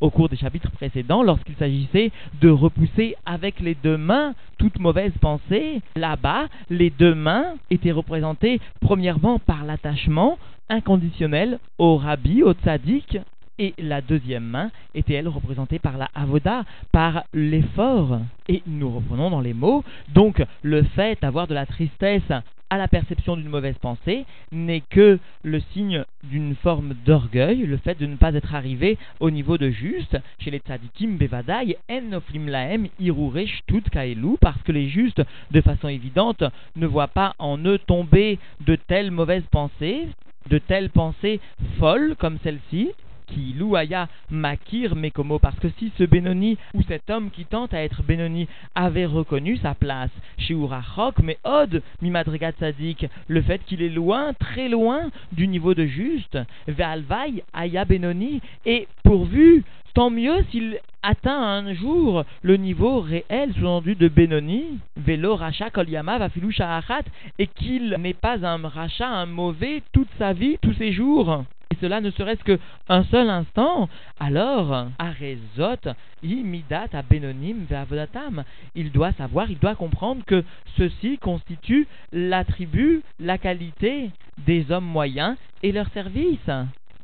au 0.00 0.10
cours 0.10 0.28
des 0.28 0.36
chapitres 0.36 0.70
précédents, 0.70 1.22
lorsqu'il 1.22 1.54
s'agissait 1.56 2.10
de 2.40 2.48
repousser 2.48 3.14
avec 3.24 3.60
les 3.60 3.74
deux 3.74 3.96
mains 3.96 4.34
toute 4.58 4.78
mauvaise 4.78 5.12
pensée. 5.20 5.80
Là-bas, 5.96 6.46
les 6.70 6.90
deux 6.90 7.14
mains 7.14 7.54
étaient 7.70 7.92
représentées 7.92 8.60
premièrement 8.80 9.38
par 9.38 9.64
l'attachement 9.64 10.38
inconditionnel 10.68 11.58
au 11.78 11.96
rabbi, 11.96 12.42
au 12.42 12.52
tzaddik, 12.52 13.18
et 13.62 13.74
la 13.78 14.00
deuxième 14.00 14.42
main 14.42 14.72
était 14.92 15.14
elle 15.14 15.28
représentée 15.28 15.78
par 15.78 15.96
la 15.96 16.08
avoda, 16.16 16.64
par 16.90 17.22
l'effort. 17.32 18.18
Et 18.48 18.60
nous 18.66 18.90
reprenons 18.90 19.30
dans 19.30 19.40
les 19.40 19.54
mots, 19.54 19.84
donc 20.12 20.42
le 20.62 20.82
fait 20.82 21.16
d'avoir 21.22 21.46
de 21.46 21.54
la 21.54 21.64
tristesse 21.64 22.32
à 22.70 22.78
la 22.78 22.88
perception 22.88 23.36
d'une 23.36 23.50
mauvaise 23.50 23.78
pensée 23.78 24.24
n'est 24.50 24.80
que 24.80 25.20
le 25.44 25.60
signe 25.72 26.04
d'une 26.24 26.56
forme 26.56 26.94
d'orgueil, 27.06 27.58
le 27.66 27.76
fait 27.76 27.96
de 28.00 28.06
ne 28.06 28.16
pas 28.16 28.34
être 28.34 28.52
arrivé 28.52 28.98
au 29.20 29.30
niveau 29.30 29.58
de 29.58 29.70
juste. 29.70 30.18
Chez 30.40 30.50
les 30.50 30.58
tzadikim 30.58 31.16
bevadai, 31.16 31.76
en 31.88 32.00
noflim 32.00 32.48
laem 32.48 32.88
shtut 32.98 33.90
kaelu, 33.92 34.38
parce 34.40 34.60
que 34.62 34.72
les 34.72 34.88
justes, 34.88 35.22
de 35.52 35.60
façon 35.60 35.86
évidente, 35.86 36.42
ne 36.74 36.86
voient 36.88 37.08
pas 37.08 37.34
en 37.38 37.58
eux 37.58 37.78
tomber 37.78 38.40
de 38.66 38.74
telles 38.74 39.12
mauvaises 39.12 39.46
pensées, 39.52 40.08
de 40.48 40.58
telles 40.58 40.90
pensées 40.90 41.40
folles 41.78 42.16
comme 42.18 42.38
celle-ci, 42.42 42.90
qui 43.32 43.54
louaya 43.58 44.08
makir 44.30 44.94
mekomo, 44.96 45.38
parce 45.38 45.58
que 45.58 45.68
si 45.78 45.92
ce 45.98 46.04
Benoni 46.04 46.58
ou 46.74 46.82
cet 46.82 47.10
homme 47.10 47.30
qui 47.30 47.44
tente 47.44 47.74
à 47.74 47.82
être 47.82 48.02
Benoni 48.02 48.48
avait 48.74 49.06
reconnu 49.06 49.56
sa 49.58 49.74
place 49.74 50.10
chez 50.38 50.54
Urachok, 50.54 51.18
mais 51.22 51.38
Od, 51.44 51.82
Mimadrigat 52.00 52.52
Sadik, 52.58 53.06
le 53.28 53.42
fait 53.42 53.60
qu'il 53.64 53.82
est 53.82 53.88
loin, 53.88 54.32
très 54.34 54.68
loin 54.68 55.10
du 55.32 55.48
niveau 55.48 55.74
de 55.74 55.86
juste, 55.86 56.38
Ve'alvai, 56.68 57.42
Aya 57.52 57.84
Benoni, 57.84 58.40
et 58.66 58.88
pourvu 59.02 59.64
Tant 59.94 60.08
mieux 60.08 60.42
s'il 60.50 60.78
atteint 61.02 61.38
un 61.38 61.74
jour 61.74 62.24
le 62.40 62.56
niveau 62.56 63.00
réel, 63.00 63.52
sous-entendu 63.52 63.94
de 63.94 64.08
Benoni, 64.08 64.78
Velo 64.96 65.36
Racha 65.36 65.68
Kolyama 65.68 66.16
Vafilu 66.16 66.50
Sha'achat, 66.50 67.02
et 67.38 67.46
qu'il 67.46 67.94
n'est 68.00 68.14
pas 68.14 68.46
un 68.46 68.66
rachat, 68.66 69.08
un 69.08 69.26
mauvais 69.26 69.82
toute 69.92 70.08
sa 70.18 70.32
vie, 70.32 70.56
tous 70.62 70.72
ses 70.74 70.92
jours. 70.92 71.44
Et 71.72 71.76
cela 71.80 72.02
ne 72.02 72.10
serait-ce 72.10 72.44
qu'un 72.44 73.04
seul 73.04 73.30
instant, 73.30 73.88
alors, 74.20 74.88
Arezot, 74.98 75.90
Imidat 76.22 76.88
à 76.92 77.00
Ve'avodatam, 77.00 78.44
il 78.74 78.92
doit 78.92 79.12
savoir, 79.12 79.50
il 79.50 79.58
doit 79.58 79.74
comprendre 79.74 80.22
que 80.26 80.44
ceci 80.76 81.16
constitue 81.16 81.88
l'attribut, 82.12 83.00
la 83.18 83.38
qualité 83.38 84.10
des 84.44 84.70
hommes 84.70 84.84
moyens 84.84 85.34
et 85.62 85.72
leur 85.72 85.88
service 85.92 86.50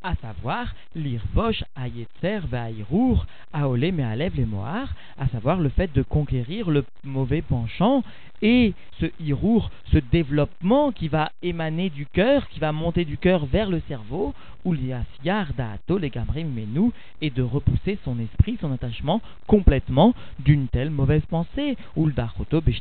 à 0.02 0.14
savoir 0.16 0.74
l'irvosh 0.94 1.64
ayetzer 1.76 2.40
ve'aïrour 2.46 3.26
aolé 3.52 3.92
me'alev 3.92 4.36
les 4.36 4.46
moar, 4.46 4.94
à 5.18 5.28
savoir 5.28 5.58
le 5.60 5.68
fait 5.68 5.92
de 5.92 6.02
conquérir 6.02 6.70
le 6.70 6.84
mauvais 7.04 7.42
penchant 7.42 8.02
et 8.42 8.74
ce 9.00 9.06
irour, 9.20 9.70
ce 9.92 9.98
développement 9.98 10.92
qui 10.92 11.08
va 11.08 11.32
émaner 11.42 11.90
du 11.90 12.06
cœur, 12.06 12.48
qui 12.48 12.60
va 12.60 12.72
monter 12.72 13.04
du 13.04 13.18
cœur 13.18 13.46
vers 13.46 13.70
le 13.70 13.80
cerveau, 13.88 14.34
ou 14.64 14.72
liasiar 14.72 15.52
da'ato 15.56 15.98
les 15.98 16.10
gamrim 16.10 16.48
menu, 16.48 16.90
et 17.20 17.30
de 17.30 17.42
repousser 17.42 17.98
son 18.04 18.18
esprit, 18.20 18.58
son 18.60 18.72
attachement 18.72 19.20
complètement 19.46 20.14
d'une 20.38 20.68
telle 20.68 20.90
mauvaise 20.90 21.24
pensée, 21.26 21.76
ou 21.96 22.06
le 22.06 22.14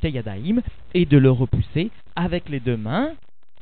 yadaim, 0.10 0.62
et 0.94 1.06
de 1.06 1.18
le 1.18 1.32
repousser 1.32 1.90
avec 2.16 2.50
les 2.50 2.60
deux 2.60 2.78
mains, 2.78 3.12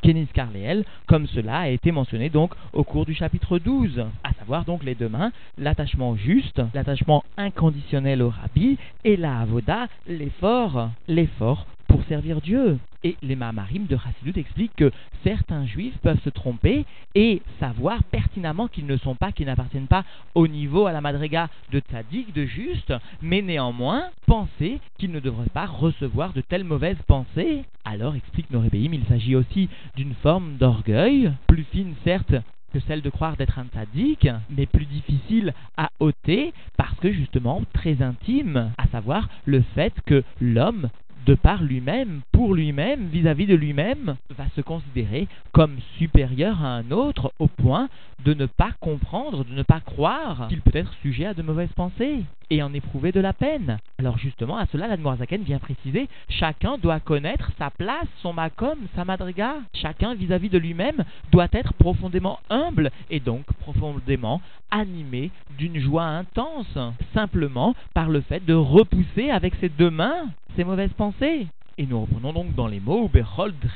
Kenis 0.05 0.27
Carléel, 0.35 0.85
comme 1.07 1.25
cela 1.25 1.61
a 1.61 1.67
été 1.69 1.91
mentionné 1.91 2.29
donc 2.29 2.53
au 2.73 2.83
cours 2.83 3.07
du 3.07 3.15
chapitre 3.15 3.57
12, 3.57 4.05
à 4.23 4.33
savoir 4.33 4.63
donc 4.63 4.83
les 4.83 4.93
deux 4.93 5.09
mains, 5.09 5.31
l'attachement 5.57 6.15
juste, 6.15 6.61
l'attachement 6.75 7.23
inconditionnel 7.37 8.21
au 8.21 8.29
rabbi, 8.29 8.77
et 9.03 9.17
la 9.17 9.39
avoda, 9.39 9.87
l'effort, 10.05 10.91
l'effort 11.07 11.65
pour 11.95 12.03
servir 12.07 12.41
Dieu. 12.41 12.77
Et 13.05 13.15
les 13.21 13.37
Mahamarim 13.37 13.85
de 13.85 13.95
Chassidut 13.95 14.37
expliquent 14.37 14.75
que 14.75 14.91
certains 15.23 15.65
juifs 15.65 15.97
peuvent 15.99 16.19
se 16.25 16.29
tromper 16.29 16.85
et 17.13 17.41
savoir 17.57 18.03
pertinemment 18.03 18.67
qu'ils 18.67 18.85
ne 18.85 18.97
sont 18.97 19.15
pas, 19.15 19.31
qu'ils 19.31 19.45
n'appartiennent 19.45 19.87
pas 19.87 20.03
au 20.33 20.49
niveau 20.49 20.87
à 20.87 20.91
la 20.91 20.99
madriga 20.99 21.47
de 21.71 21.79
tzaddik, 21.79 22.33
de 22.33 22.43
juste, 22.43 22.93
mais 23.21 23.41
néanmoins 23.41 24.09
penser 24.25 24.81
qu'ils 24.97 25.11
ne 25.11 25.21
devraient 25.21 25.45
pas 25.53 25.67
recevoir 25.67 26.33
de 26.33 26.41
telles 26.41 26.65
mauvaises 26.65 27.01
pensées. 27.07 27.63
Alors, 27.85 28.15
explique 28.15 28.51
Norébéim, 28.51 28.91
il 28.91 29.05
s'agit 29.05 29.37
aussi 29.37 29.69
d'une 29.95 30.15
forme 30.15 30.57
d'orgueil, 30.57 31.31
plus 31.47 31.63
fine 31.71 31.93
certes 32.03 32.35
que 32.73 32.81
celle 32.81 33.01
de 33.01 33.09
croire 33.09 33.37
d'être 33.37 33.57
un 33.57 33.67
tzaddik, 33.67 34.27
mais 34.49 34.65
plus 34.65 34.85
difficile 34.85 35.53
à 35.77 35.91
ôter 36.01 36.53
parce 36.75 36.99
que 36.99 37.09
justement 37.09 37.61
très 37.71 38.01
intime, 38.01 38.73
à 38.77 38.85
savoir 38.87 39.29
le 39.45 39.61
fait 39.75 39.93
que 40.05 40.25
l'homme 40.41 40.89
de 41.25 41.33
par 41.33 41.63
lui-même, 41.63 42.21
pour 42.31 42.53
lui-même, 42.53 43.07
vis-à-vis 43.07 43.47
de 43.47 43.55
lui-même, 43.55 44.15
va 44.29 44.45
se 44.55 44.61
considérer 44.61 45.27
comme 45.51 45.77
supérieur 45.97 46.63
à 46.63 46.75
un 46.75 46.91
autre 46.91 47.33
au 47.39 47.47
point 47.47 47.89
de 48.23 48.33
ne 48.33 48.45
pas 48.45 48.71
comprendre, 48.79 49.43
de 49.43 49.53
ne 49.53 49.63
pas 49.63 49.79
croire 49.79 50.47
qu'il 50.49 50.61
peut 50.61 50.77
être 50.77 50.93
sujet 51.01 51.25
à 51.25 51.33
de 51.33 51.41
mauvaises 51.41 51.73
pensées 51.75 52.23
et 52.49 52.61
en 52.61 52.73
éprouver 52.73 53.11
de 53.11 53.19
la 53.19 53.33
peine. 53.33 53.79
Alors 53.97 54.17
justement, 54.17 54.57
à 54.57 54.67
cela, 54.67 54.87
l'Admorazaken 54.87 55.41
vient 55.41 55.59
préciser, 55.59 56.07
chacun 56.29 56.77
doit 56.77 56.99
connaître 56.99 57.51
sa 57.57 57.71
place, 57.71 58.07
son 58.21 58.33
makom, 58.33 58.77
sa 58.95 59.03
madriga. 59.03 59.55
Chacun 59.73 60.13
vis-à-vis 60.13 60.49
de 60.49 60.59
lui-même 60.59 61.03
doit 61.31 61.47
être 61.53 61.73
profondément 61.73 62.39
humble 62.49 62.91
et 63.09 63.19
donc 63.19 63.45
profondément 63.59 64.41
animé 64.69 65.31
d'une 65.57 65.79
joie 65.79 66.05
intense, 66.05 66.77
simplement 67.13 67.75
par 67.93 68.09
le 68.09 68.21
fait 68.21 68.45
de 68.45 68.53
repousser 68.53 69.31
avec 69.31 69.55
ses 69.55 69.69
deux 69.69 69.91
mains 69.91 70.27
ces 70.55 70.63
mauvaises 70.63 70.93
pensées. 70.93 71.14
Et 71.21 71.85
nous 71.87 72.01
reprenons 72.01 72.33
donc 72.33 72.55
dans 72.55 72.67
les 72.67 72.79
mots 72.79 73.09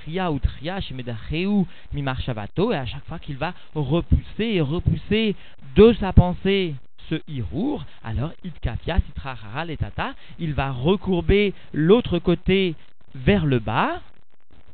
Tria 0.03 0.31
ou 0.31 0.39
Tria 0.39 0.81
Shemedacheu 0.81 1.65
et 1.93 2.75
à 2.75 2.86
chaque 2.86 3.05
fois 3.05 3.19
qu'il 3.19 3.38
va 3.38 3.53
repousser 3.75 4.43
et 4.43 4.62
repousser 4.62 5.36
de 5.75 5.93
sa 5.93 6.12
pensée 6.12 6.75
ce 7.10 7.15
Hirour, 7.27 7.86
alors 8.03 8.31
Itkafia 8.43 9.00
Sitrahara 9.00 9.65
Letata, 9.65 10.13
il 10.38 10.53
va 10.53 10.72
recourber 10.72 11.53
l'autre 11.74 12.19
côté 12.19 12.75
vers 13.15 13.46
le 13.46 13.60
bas, 13.60 14.01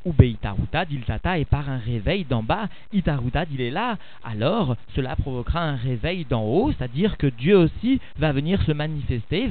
ou 0.03 0.11
Beitarutad 0.11 0.87
il 0.91 1.01
tata 1.01 1.37
et 1.39 1.45
par 1.45 1.69
un 1.69 1.77
réveil 1.77 2.25
d'en 2.25 2.43
bas, 2.43 2.67
Itarutad 2.93 3.47
il 3.51 3.61
est 3.61 3.71
là, 3.71 3.97
alors 4.23 4.75
cela 4.95 5.15
provoquera 5.15 5.61
un 5.61 5.75
réveil 5.75 6.25
d'en 6.25 6.43
haut, 6.43 6.71
c'est-à-dire 6.71 7.17
que 7.17 7.27
Dieu 7.27 7.57
aussi 7.57 7.99
va 8.17 8.31
venir 8.31 8.61
se 8.63 8.71
manifester, 8.71 9.47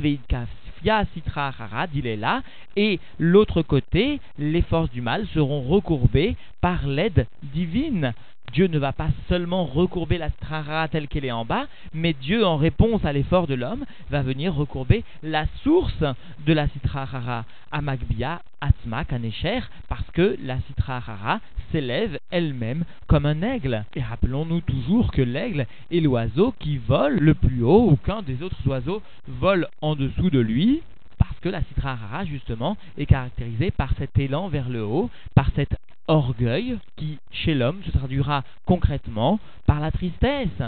Sitra 1.15 1.53
Harad, 1.59 1.91
il 1.95 2.07
est 2.07 2.17
là, 2.17 2.43
et 2.77 3.01
l'autre 3.19 3.63
côté, 3.63 4.21
les 4.39 4.63
forces 4.63 4.91
du 4.91 5.01
mal 5.01 5.27
seront 5.35 5.63
recourbées 5.63 6.37
par 6.61 6.87
l'aide 6.87 7.27
divine. 7.43 8.13
Dieu 8.53 8.67
ne 8.67 8.79
va 8.79 8.93
pas 8.93 9.09
seulement 9.29 9.65
recourber 9.65 10.19
la 10.19 10.31
strara 10.31 10.87
telle 10.89 11.09
qu'elle 11.09 11.25
est 11.25 11.33
en 11.33 11.45
bas, 11.45 11.67
mais 11.93 12.13
Dieu, 12.13 12.47
en 12.47 12.57
réponse 12.57 13.05
à 13.05 13.13
l'effort 13.13 13.47
de 13.47 13.55
l'homme, 13.55 13.85
va 14.11 14.23
venir 14.23 14.55
recourber 14.55 15.03
la 15.23 15.47
source 15.63 16.05
de 16.47 16.53
la 16.53 16.69
citrahara, 16.69 17.47
Amagbia, 17.73 18.43
Atma, 18.61 19.05
Kanesher, 19.05 19.61
parce 19.89 20.09
que 20.13 20.37
la 20.43 20.61
citrahara 20.69 21.41
s'élève 21.75 22.21
elle-même 22.31 22.85
comme 23.09 23.27
un 23.27 23.43
aigle. 23.43 23.85
Et 23.97 24.03
rappelons-nous 24.03 24.61
toujours 24.61 25.11
que 25.11 25.23
l'aigle 25.23 25.67
est 25.91 26.01
l'oiseau 26.01 26.55
qui 26.61 26.79
vole 26.79 27.19
le 27.19 27.35
plus 27.35 27.65
haut, 27.65 27.91
ou 27.91 27.97
qu'un 27.97 28.23
des 28.23 28.43
autres 28.45 28.65
oiseaux 28.67 29.03
vole 29.27 29.67
en 29.83 29.97
dessous 29.97 30.31
de 30.31 30.39
lui, 30.39 30.83
parce 31.19 31.39
que 31.41 31.49
la 31.49 31.63
citrahara, 31.65 32.25
justement, 32.25 32.77
est 32.97 33.07
caractérisée 33.07 33.73
par 33.73 33.93
cet 33.99 34.17
élan 34.19 34.49
vers 34.49 34.69
le 34.69 34.85
haut, 34.85 35.11
par 35.35 35.51
cet 35.57 35.77
orgueil 36.07 36.79
qui, 36.97 37.19
chez 37.33 37.55
l'homme, 37.55 37.83
se 37.85 37.91
traduira 37.91 38.45
concrètement 38.67 39.41
par 39.67 39.81
la 39.81 39.91
tristesse. 39.91 40.63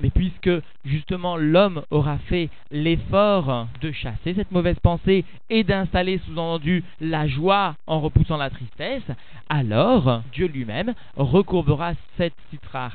Mais 0.00 0.10
puisque 0.10 0.50
justement 0.84 1.36
l'homme 1.36 1.82
aura 1.90 2.18
fait 2.18 2.50
l'effort 2.70 3.68
de 3.80 3.92
chasser 3.92 4.34
cette 4.34 4.50
mauvaise 4.52 4.78
pensée 4.82 5.24
et 5.48 5.64
d'installer 5.64 6.18
sous-entendu 6.26 6.84
la 7.00 7.26
joie 7.26 7.76
en 7.86 8.00
repoussant 8.00 8.36
la 8.36 8.50
tristesse, 8.50 9.02
alors 9.48 10.22
Dieu 10.32 10.46
lui-même 10.46 10.94
recourbera 11.16 11.92
cette 12.16 12.34
citra 12.50 12.90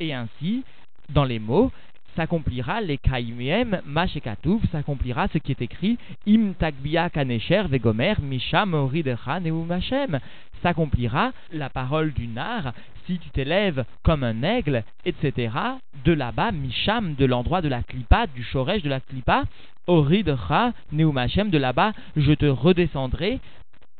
et 0.00 0.14
ainsi, 0.14 0.64
dans 1.12 1.24
les 1.24 1.38
mots, 1.38 1.70
s'accomplira 2.18 2.80
les 2.80 2.98
kaimiem 2.98 3.80
mashekatouf, 3.86 4.60
s'accomplira 4.72 5.28
ce 5.28 5.38
qui 5.38 5.52
est 5.52 5.62
écrit 5.62 5.98
im 6.26 6.52
tagbia 6.58 7.10
kanesher 7.10 7.68
vegomer 7.68 8.16
misham 8.20 8.74
oridecha 8.74 9.38
machem 9.38 10.18
s'accomplira 10.60 11.30
la 11.52 11.70
parole 11.70 12.12
du 12.12 12.26
nar 12.26 12.72
si 13.06 13.20
tu 13.20 13.30
t'élèves 13.30 13.84
comme 14.02 14.24
un 14.24 14.42
aigle, 14.42 14.82
etc. 15.04 15.54
De 16.04 16.12
là-bas, 16.12 16.50
Misham, 16.52 17.14
de 17.14 17.24
l'endroit 17.24 17.62
de 17.62 17.68
la 17.68 17.82
clipa, 17.82 18.26
du 18.26 18.42
shoresh 18.42 18.82
de 18.82 18.90
la 18.90 19.00
clipa, 19.00 19.44
Oridra, 19.86 20.72
Neumachem, 20.92 21.48
de 21.48 21.56
là-bas, 21.56 21.92
je 22.16 22.32
te 22.32 22.44
redescendrai, 22.44 23.40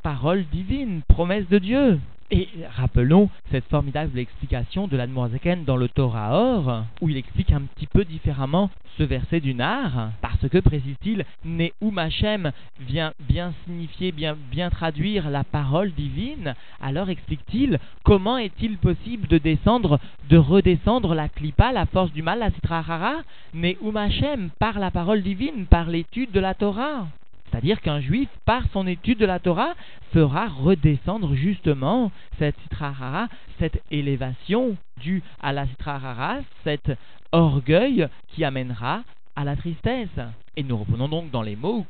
parole 0.03 0.45
divine, 0.53 1.03
promesse 1.09 1.49
de 1.49 1.59
Dieu. 1.59 2.01
Et 2.31 2.47
rappelons 2.77 3.31
cette 3.51 3.65
formidable 3.69 4.19
explication 4.19 4.87
de 4.87 4.99
l'Admorazaken 4.99 5.65
dans 5.65 5.79
le 5.79 5.89
Torah 5.89 6.39
Or, 6.39 6.85
où 7.01 7.09
il 7.09 7.17
explique 7.17 7.53
un 7.53 7.63
petit 7.63 7.87
peu 7.87 8.05
différemment 8.05 8.69
ce 8.99 9.03
verset 9.03 9.41
du 9.41 9.55
Nar, 9.55 10.11
parce 10.21 10.47
que, 10.47 10.59
précise-t-il, 10.59 11.25
Neum 11.47 11.97
Hashem 11.97 12.53
vient 12.81 13.15
bien 13.19 13.55
signifier, 13.65 14.13
bien, 14.13 14.37
bien 14.51 14.69
traduire 14.69 15.31
la 15.31 15.43
parole 15.43 15.93
divine, 15.93 16.55
alors 16.83 17.09
explique-t-il, 17.09 17.79
comment 18.03 18.37
est-il 18.37 18.77
possible 18.77 19.27
de 19.29 19.39
descendre, 19.39 19.99
de 20.29 20.37
redescendre 20.37 21.15
la 21.15 21.31
klipa, 21.31 21.73
la 21.73 21.87
force 21.87 22.13
du 22.13 22.21
mal, 22.21 22.41
la 22.41 22.51
citrahara 22.51 23.23
Neum 23.55 23.97
Hashem, 23.97 24.51
par 24.59 24.79
la 24.79 24.91
parole 24.91 25.23
divine, 25.23 25.65
par 25.65 25.89
l'étude 25.89 26.33
de 26.33 26.41
la 26.41 26.53
Torah 26.53 27.07
C'est-à-dire 27.51 27.81
qu'un 27.81 28.01
juif, 28.01 28.29
par 28.45 28.63
son 28.73 28.87
étude 28.87 29.19
de 29.19 29.27
la 29.27 29.39
Torah, 29.39 29.75
fera 30.13 30.49
redescendre 30.49 31.35
justement 31.35 32.11
cette 32.39 32.59
citrahara, 32.63 33.29
cette 33.59 33.83
élévation 33.91 34.77
due 35.01 35.23
à 35.41 35.53
la 35.53 35.67
citrahara, 35.67 36.39
cet 36.65 36.93
orgueil 37.33 38.09
qui 38.29 38.45
amènera 38.45 39.03
à 39.37 39.45
la 39.45 39.57
tristesse. 39.57 40.09
Et 40.57 40.63
nous 40.63 40.77
reprenons 40.77 41.09
donc 41.09 41.31
dans 41.31 41.43
les 41.43 41.57
mots 41.57 41.85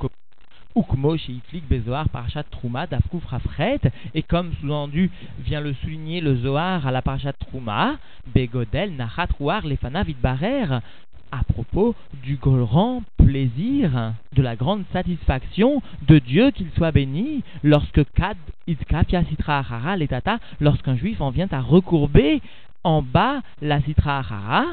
Ukmo 0.77 1.17
Bezoar 1.69 2.09
Parashat 2.09 2.45
Trouma 2.45 2.87
Dafkouf 2.87 3.25
Rafret 3.25 3.81
et 4.15 4.23
comme 4.23 4.53
sous-entendu 4.61 5.11
vient 5.41 5.61
le 5.61 5.75
souligner 5.75 6.21
le 6.21 6.37
Zohar 6.37 6.87
à 6.87 6.93
la 6.93 7.03
Parashat 7.03 7.33
Trouma 7.33 7.97
Begodel 8.33 8.95
Nachat 8.95 9.29
Ruar 9.41 9.67
Lefana 9.67 10.05
Vidbarer 10.05 10.81
à 11.33 11.45
propos 11.45 11.95
du 12.23 12.37
grand 12.37 13.03
plaisir, 13.17 14.15
de 14.35 14.43
la 14.43 14.57
grande 14.57 14.85
satisfaction 14.93 15.83
de 16.07 16.19
Dieu 16.19 16.51
qu'il 16.51 16.71
soit 16.77 16.93
béni 16.93 17.43
lorsque 17.63 18.03
Kad 18.15 18.37
Sitra 18.67 19.59
Ahara 19.59 19.97
Letata, 19.97 20.39
lorsqu'un 20.61 20.97
juif 20.97 21.21
en 21.21 21.31
vient 21.31 21.49
à 21.51 21.61
recourber 21.61 22.41
en 22.85 23.03
bas 23.03 23.41
la 23.61 23.81
Sitra 23.83 24.19
Ahara, 24.19 24.65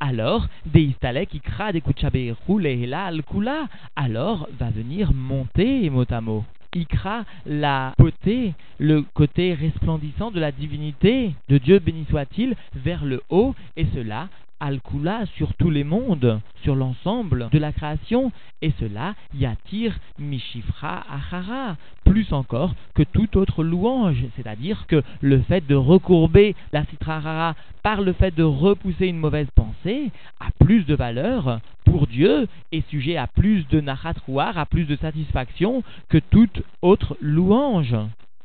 alors 0.00 0.48
Deistalek 0.66 1.34
Ikra 1.34 1.72
Lehela 1.72 3.04
al 3.06 3.22
Kula, 3.22 3.68
alors 3.96 4.48
va 4.58 4.70
venir 4.70 5.12
monter 5.12 5.88
mot 5.90 6.04
à 6.10 6.20
mot. 6.20 6.44
Ikra 6.74 7.24
la 7.46 7.94
beauté, 7.96 8.54
le 8.78 9.02
côté 9.14 9.54
resplendissant 9.54 10.32
de 10.32 10.40
la 10.40 10.50
divinité 10.50 11.34
de 11.48 11.58
Dieu 11.58 11.78
béni 11.78 12.04
soit-il 12.10 12.56
vers 12.74 13.04
le 13.04 13.22
haut, 13.30 13.54
et 13.76 13.86
cela 13.94 14.28
Al-Kula 14.64 15.26
sur 15.36 15.52
tous 15.54 15.68
les 15.68 15.84
mondes, 15.84 16.40
sur 16.62 16.74
l'ensemble 16.74 17.50
de 17.52 17.58
la 17.58 17.70
création, 17.70 18.32
et 18.62 18.72
cela 18.80 19.14
Yatir 19.34 19.94
Mishifra 20.18 21.04
Achara, 21.12 21.76
plus 22.06 22.32
encore 22.32 22.74
que 22.94 23.02
toute 23.02 23.36
autre 23.36 23.62
louange, 23.62 24.24
c'est-à-dire 24.36 24.86
que 24.86 25.02
le 25.20 25.42
fait 25.42 25.66
de 25.66 25.74
recourber 25.74 26.56
la 26.72 26.86
Citrahara 26.86 27.54
par 27.82 28.00
le 28.00 28.14
fait 28.14 28.34
de 28.34 28.42
repousser 28.42 29.06
une 29.06 29.18
mauvaise 29.18 29.50
pensée 29.54 30.10
a 30.40 30.48
plus 30.64 30.86
de 30.86 30.94
valeur 30.94 31.60
pour 31.84 32.06
Dieu 32.06 32.48
et 32.72 32.82
sujet 32.88 33.18
à 33.18 33.26
plus 33.26 33.68
de 33.68 33.82
Nachatrouar, 33.82 34.56
à 34.56 34.64
plus 34.64 34.86
de 34.86 34.96
satisfaction 34.96 35.82
que 36.08 36.18
toute 36.18 36.62
autre 36.80 37.18
louange. 37.20 37.94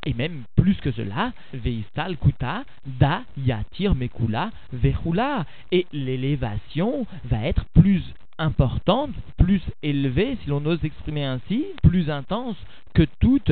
Et 0.10 0.14
même 0.16 0.42
plus 0.56 0.74
que 0.78 0.92
cela, 0.92 1.34
Veistal 1.54 2.18
Kuta, 2.18 2.64
Da 2.88 3.22
Yatir 3.38 3.94
Mekula 3.94 4.50
Vechula. 4.74 5.46
Et 5.72 5.86
l'élévation 5.94 7.06
va 7.26 7.44
être 7.44 7.64
plus 7.76 8.02
importante, 8.40 9.12
plus 9.38 9.62
élevée, 9.84 10.36
si 10.42 10.50
l'on 10.50 10.66
ose 10.66 10.84
exprimer 10.84 11.26
ainsi, 11.26 11.64
plus 11.84 12.10
intense 12.10 12.56
que 12.96 13.04
toute 13.20 13.52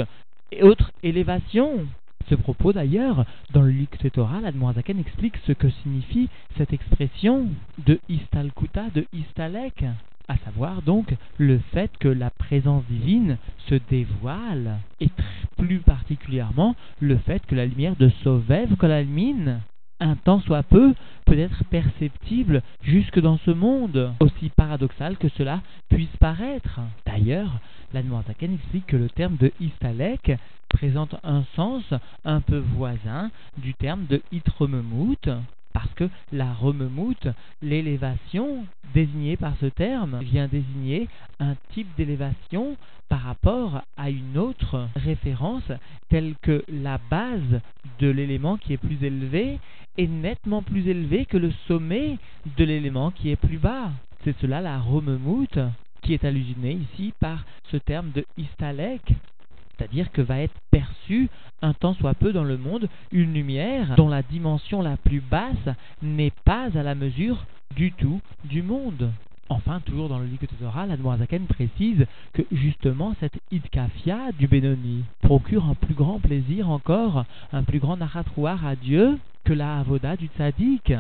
autre 0.64 0.92
élévation. 1.04 1.86
Ce 2.28 2.34
propos 2.34 2.74
d'ailleurs, 2.74 3.24
dans 3.54 3.62
le 3.62 3.70
Likte 3.70 4.12
Torah, 4.12 4.42
l'Admorazaken 4.42 4.98
explique 5.00 5.38
ce 5.46 5.52
que 5.52 5.70
signifie 5.70 6.28
cette 6.58 6.74
expression 6.74 7.50
de 7.86 8.00
Istalkuta, 8.10 8.90
de 8.96 9.06
Istalek 9.14 9.86
à 10.28 10.38
savoir 10.38 10.82
donc 10.82 11.16
le 11.38 11.60
fait 11.74 11.92
que 12.00 12.08
la 12.08 12.30
présence 12.30 12.84
divine 12.90 13.38
se 13.70 13.76
dévoile, 13.90 14.80
et 15.00 15.10
plus 15.58 15.80
particulièrement 15.80 16.76
le 17.00 17.18
fait 17.18 17.46
que 17.46 17.56
la 17.56 17.66
lumière 17.66 17.96
de 17.96 18.10
Sauvève 18.24 18.76
mine 19.06 19.62
un 20.00 20.16
temps 20.16 20.42
soit 20.42 20.64
peu, 20.64 20.94
peut 21.26 21.38
être 21.38 21.64
perceptible 21.66 22.62
jusque 22.84 23.20
dans 23.20 23.38
ce 23.40 23.52
monde, 23.52 24.14
aussi 24.20 24.50
paradoxal 24.50 25.18
que 25.18 25.30
cela 25.30 25.62
puisse 25.90 26.16
paraître. 26.20 26.80
D'ailleurs, 27.06 27.60
la 27.94 28.04
Noirzaken 28.04 28.54
explique 28.54 28.88
que 28.88 28.98
le 28.98 29.10
terme 29.10 29.38
de 29.38 29.52
Istalek 29.60 30.38
présente 30.70 31.16
un 31.24 31.44
sens 31.56 31.84
un 32.26 32.42
peu 32.42 32.58
voisin 32.58 33.32
du 33.58 33.74
terme 33.74 34.06
de 34.06 34.22
Itrememut, 34.32 35.30
parce 35.78 35.94
que 35.94 36.10
la 36.32 36.54
rememoute, 36.54 37.28
l'élévation 37.62 38.66
désignée 38.96 39.38
par 39.38 39.56
ce 39.62 39.68
terme, 39.68 40.18
vient 40.24 40.48
désigner 40.48 41.08
un 41.40 41.54
type 41.70 41.88
d'élévation 41.96 42.78
par 43.10 43.22
rapport 43.22 43.84
à 43.96 44.10
une 44.10 44.40
autre 44.40 44.88
référence 44.96 45.72
telle 46.10 46.34
que 46.42 46.64
la 46.68 46.98
base 47.12 47.62
de 48.00 48.10
l'élément 48.10 48.58
qui 48.58 48.74
est 48.74 48.78
plus 48.78 49.04
élevé 49.04 49.60
est 50.00 50.08
nettement 50.08 50.64
plus 50.64 50.88
élevé 50.88 51.26
que 51.26 51.38
le 51.38 51.52
sommet 51.68 52.18
de 52.58 52.64
l'élément 52.64 53.12
qui 53.12 53.30
est 53.30 53.36
plus 53.36 53.60
bas. 53.60 53.92
C'est 54.24 54.36
cela 54.40 54.62
la 54.62 54.80
rememoute 54.80 55.60
qui 56.02 56.16
est 56.16 56.26
allusionnée 56.26 56.80
ici 56.92 57.14
par 57.20 57.46
ce 57.72 57.78
terme 57.78 58.10
de 58.16 58.26
istalek, 58.36 59.14
c'est-à-dire 59.78 60.12
que 60.12 60.22
va 60.22 60.40
être 60.40 60.56
perçue 60.72 61.30
un 61.62 61.74
temps 61.74 61.94
soit 61.94 62.14
peu 62.14 62.34
dans 62.34 62.44
le 62.44 62.58
monde 62.58 62.90
une 63.12 63.34
lumière 63.34 63.96
dont 63.96 64.10
la 64.10 64.24
dimension 64.24 64.82
la 64.82 64.98
plus 64.98 65.22
basse 65.22 65.76
n'est 66.02 66.34
pas 66.46 66.70
à 66.78 66.84
la 66.84 66.96
mesure 66.96 67.46
du 67.76 67.92
tout 67.92 68.22
du 68.46 68.62
monde. 68.62 69.12
Enfin, 69.50 69.80
toujours 69.80 70.10
dans 70.10 70.20
le 70.20 70.26
livre 70.26 70.42
de 70.42 70.48
Torah, 70.60 70.86
la 70.86 70.98
Zaken 70.98 71.46
précise 71.46 72.06
que 72.34 72.42
justement 72.52 73.16
cette 73.20 73.40
idkafia 73.52 74.34
du 74.38 74.48
Benoni 74.48 75.06
procure 75.22 75.66
un 75.66 75.74
plus 75.74 75.94
grand 75.94 76.20
plaisir 76.20 76.70
encore, 76.70 77.24
un 77.54 77.64
plus 77.64 77.80
grand 77.80 77.96
nachatrouar 77.96 78.66
à 78.66 78.76
Dieu 78.76 79.18
que 79.46 79.54
la 79.54 79.80
avoda 79.80 80.18
du 80.18 80.28
tzaddik. 80.28 80.94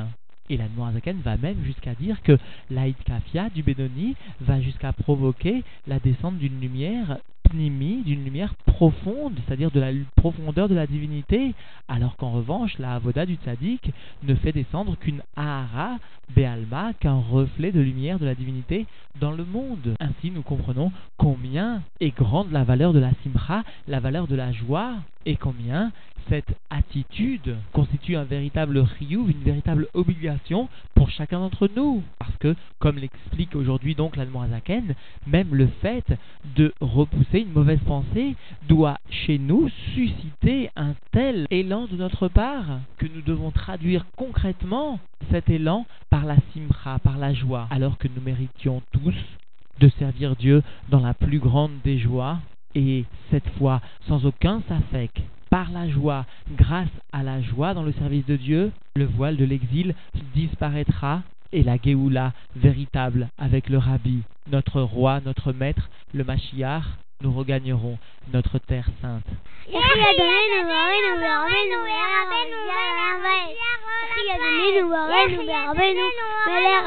Et 0.50 0.56
la 0.56 0.68
Zaken 0.94 1.20
va 1.26 1.36
même 1.36 1.62
jusqu'à 1.66 1.94
dire 1.94 2.22
que 2.22 2.38
la 2.72 2.88
idkafia 2.88 3.50
du 3.50 3.64
Benoni 3.64 4.16
va 4.40 4.62
jusqu'à 4.62 4.94
provoquer 4.94 5.64
la 5.88 6.00
descente 6.00 6.38
d'une 6.38 6.62
lumière 6.62 7.18
d'une 7.54 8.24
lumière 8.24 8.56
profonde, 8.66 9.34
c'est-à-dire 9.46 9.72
de 9.72 9.80
la 9.80 9.92
profondeur 10.16 10.68
de 10.70 10.76
la 10.76 10.88
divinité, 10.88 11.54
alors 11.88 12.16
qu'en 12.18 12.32
revanche, 12.32 12.78
la 12.80 12.96
avoda 12.96 13.26
du 13.26 13.36
tzaddik 13.36 13.92
ne 14.24 14.36
fait 14.36 14.52
descendre 14.52 14.96
qu'une 14.98 15.22
ahara 15.36 15.98
be'alma, 16.36 16.94
qu'un 16.94 17.20
reflet 17.20 17.72
de 17.72 17.80
lumière 17.80 18.20
de 18.20 18.26
la 18.26 18.36
divinité 18.36 18.86
dans 19.20 19.32
le 19.32 19.46
monde. 19.46 19.96
Ainsi, 20.00 20.32
nous 20.32 20.42
comprenons 20.42 20.92
combien 21.18 21.82
est 22.00 22.16
grande 22.16 22.52
la 22.52 22.64
valeur 22.64 22.94
de 22.94 23.00
la 23.00 23.12
simcha, 23.24 23.64
la 23.88 24.00
valeur 24.00 24.28
de 24.28 24.36
la 24.36 24.52
joie, 24.52 24.96
et 25.26 25.36
combien 25.36 25.92
cette 26.30 26.58
attitude 26.70 27.56
constitue 27.74 28.16
un 28.16 28.24
véritable 28.24 28.80
riyuv, 28.80 29.30
une 29.30 29.44
véritable 29.44 29.88
obligation 29.94 30.68
pour 30.94 31.10
chacun 31.10 31.40
d'entre 31.40 31.70
nous. 31.76 32.04
Parce 32.20 32.36
que, 32.38 32.56
comme 32.80 32.98
l'explique 32.98 33.56
aujourd'hui 33.56 33.96
donc 33.96 34.16
l'Almorazaken, 34.16 34.96
même 35.26 35.54
le 35.54 35.68
fait 35.82 36.06
de 36.56 36.74
repousser 36.82 37.40
une 37.40 37.54
mauvaise 37.54 37.80
pensée 37.86 38.36
doit 38.68 38.98
chez 39.10 39.38
nous 39.38 39.70
susciter 39.94 40.70
un 40.76 40.94
tel 41.12 41.46
élan 41.50 41.88
de 41.88 41.98
notre 41.98 42.28
part 42.28 42.80
que 42.98 43.06
nous 43.06 43.22
devons 43.22 43.52
traduire 43.52 44.06
concrètement 44.16 45.00
cet 45.32 45.50
élan 45.50 45.86
par 46.10 46.26
la 46.26 46.36
simra, 46.54 47.00
par 47.00 47.18
la 47.18 47.34
joie, 47.34 47.68
alors 47.72 47.98
que 47.98 48.08
nous 48.08 48.22
méritions 48.22 48.82
tous 48.92 49.16
de 49.80 49.90
servir 50.00 50.36
Dieu 50.36 50.64
dans 50.90 51.00
la 51.00 51.14
plus 51.14 51.40
grande 51.40 51.72
des 51.84 52.00
joies 52.00 52.40
et 52.76 53.06
cette 53.32 53.50
fois 53.58 53.82
sans 54.08 54.26
aucun 54.26 54.62
safek 54.68 55.24
par 55.50 55.72
la 55.72 55.90
joie, 55.90 56.26
grâce 56.52 56.90
à 57.14 57.24
la 57.24 57.42
joie 57.42 57.74
dans 57.74 57.84
le 57.84 57.94
service 57.94 58.26
de 58.26 58.36
Dieu, 58.36 58.72
le 58.96 59.06
voile 59.06 59.38
de 59.38 59.46
l'exil 59.46 59.96
disparaîtra 60.36 61.22
et 61.54 61.64
la 61.64 61.78
Géoula 61.78 62.34
véritable 62.56 63.30
avec 63.38 63.70
le 63.70 63.78
Rabbi, 63.78 64.24
notre 64.52 64.82
roi, 64.82 65.22
notre 65.26 65.54
maître, 65.54 65.90
le 66.14 66.24
Mashiach, 66.24 66.84
nous 67.22 67.32
regagnerons 67.32 67.98
notre 68.34 68.60
terre 68.60 68.90
sainte. 69.02 69.26
García 74.18 74.38
de 74.40 74.52
Minuba, 74.52 75.08
Benuba, 75.08 75.74
Benu, 75.74 76.10
Melera 76.48 76.82